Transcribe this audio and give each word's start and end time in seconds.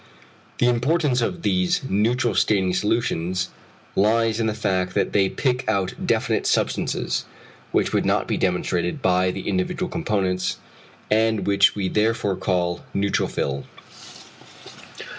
The 0.57 0.65
importance 0.67 1.21
of 1.21 1.43
these 1.43 1.81
neutral 1.87 2.33
staining 2.33 2.73
solutions 2.73 3.49
lies 3.95 4.39
in 4.39 4.47
the 4.47 4.55
fact 4.55 4.95
that 4.95 5.13
they 5.13 5.29
pick 5.29 5.63
out 5.69 5.93
definite 6.07 6.47
substances, 6.47 7.25
which 7.71 7.93
would 7.93 8.03
not 8.03 8.27
be 8.27 8.35
demonstrated 8.35 9.03
by 9.03 9.29
the 9.29 9.47
individual 9.47 9.91
components, 9.91 10.57
and 11.11 11.45
which 11.45 11.75
we 11.75 11.87
therefore 11.87 12.35
call 12.35 12.83
=neutrophil=. 12.95 13.65